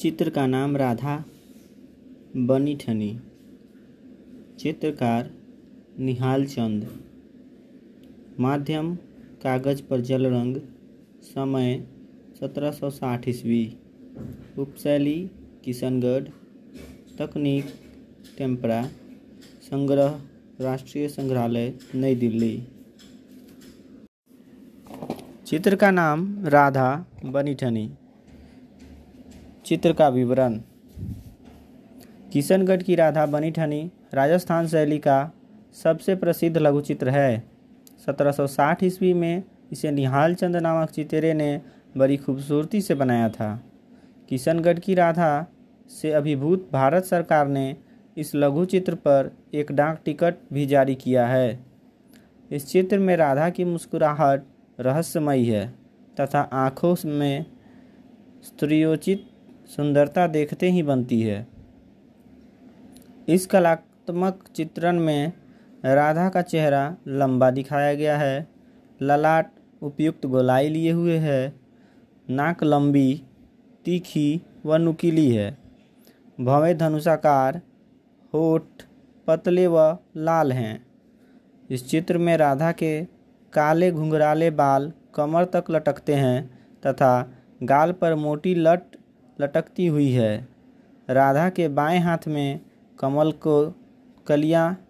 [0.00, 1.24] चित्र का नाम राधा,
[2.36, 3.20] बनी ठनी।
[4.58, 5.30] चित्रकार
[5.98, 7.04] निहाल चंद।
[8.40, 8.94] माध्यम,
[9.42, 10.56] कागज़ पर जल रंग,
[11.22, 11.86] समय
[12.40, 13.76] 1760 ईस्वी।
[14.58, 15.30] उपशैली,
[15.64, 16.28] किशनगढ़।
[17.18, 17.64] तकनीक,
[18.38, 18.86] टेम्परा।
[19.62, 20.20] संग्रह,
[20.60, 22.62] राष्ट्रीय संग्रहालय, नई दिल्ली।
[25.46, 27.90] चित्र का नाम राधा, बनी ठनी।
[29.66, 30.60] चित्र का विवरण।
[32.32, 35.32] किशनगढ़ की राधा बनी ठनी राजस्थान शैली का
[35.72, 37.44] सबसे प्रसिद्ध लघु चित्र है
[38.06, 39.42] 1760 ईस्वी में
[39.72, 41.60] इसे निहाल चंद नामक चितेरे ने
[41.96, 43.64] बड़ी खूबसूरती से बनाया था।
[44.28, 45.46] किशनगढ़ की राधा
[45.88, 47.76] से अभिभूत भारत सरकार ने
[48.16, 51.64] इस लघु चित्र पर एक डाक टिकट भी जारी किया है।
[52.50, 54.42] इस चित्र में राधा की मुस्कुराहट
[54.80, 55.74] रहस्यमयी है
[56.20, 57.44] तथा आँखों में
[58.42, 59.29] स्त्रियोचित
[59.76, 61.46] सुंदरता देखते ही बनती है।
[63.28, 65.32] इस कलात्मक चित्रण में
[65.84, 68.48] राधा का चेहरा लंबा दिखाया गया है।
[69.02, 69.50] ललाट
[69.82, 71.52] उपयुक्त गोलाई लिए हुए है।
[72.30, 73.22] नाक लंबी,
[73.84, 75.58] तीखी व नुकीली है।
[76.40, 77.60] भवें धनुषाकार,
[78.34, 78.62] होठ,
[79.26, 80.86] पतले व लाल हैं।
[81.70, 83.04] इस चित्र में राधा के
[83.52, 87.32] काले घुंघराले बाल कमर तक लटकते हैं तथा
[87.62, 88.80] गाल पर मोटी लट
[89.40, 90.48] लटकती हुई है।
[91.08, 92.60] राधा के बाएँ हाथ में
[92.98, 93.74] कमल को
[94.26, 94.86] कलियाँ,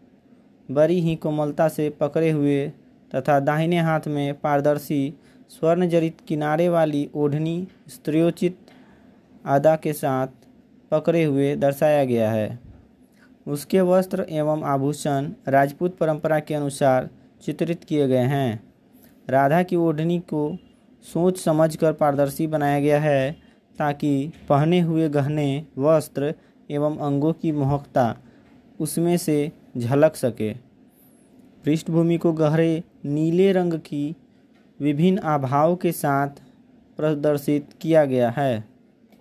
[0.71, 2.69] बड़ी ही कोमलता से पकड़े हुए
[3.15, 5.15] तथा दाहिने हाथ में पारदर्शी
[5.51, 8.59] स्वर्ण जड़ित किनारे वाली ओढ़नी स्त्रियोचित
[9.47, 10.27] आदा के साथ
[10.91, 12.59] पकड़े हुए दर्शाया गया है।
[13.47, 17.09] उसके वस्त्र एवं आभूषण राजपूत परंपरा के अनुसार
[17.43, 18.63] चित्रित किए गए हैं।
[19.29, 20.59] राधा की ओढ़नी को
[21.03, 23.50] सोच समझकर पारदर्शी बनाया गया है।
[23.81, 26.35] ताकि पहने हुए गहने, वस्त्र
[26.71, 28.17] एवं अंगों की मोहकता
[28.81, 30.55] उसमें से झलक सके।
[31.65, 34.17] पृष्ठभूमि को गहरे नीले रंग की
[34.81, 36.29] विभिन्न आभाओं के साथ
[36.97, 38.70] प्रदर्शित किया गया है।